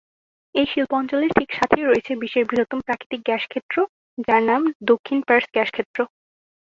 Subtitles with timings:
[0.55, 3.75] এই শিল্প অঞ্চলের ঠিক সাথেই রয়েছে বিশ্বের বৃহত্তম প্রাকৃতিক গ্যাস ক্ষেত্র,
[4.17, 5.99] যার নাম দক্ষিণ পার্স গ্যাসক্ষেত্র।